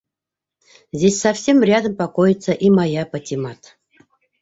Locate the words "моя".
2.71-3.05